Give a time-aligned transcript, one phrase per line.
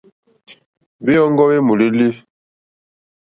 [1.03, 2.07] Hwèɔ́ŋɡɔ́ hwé !mólélí.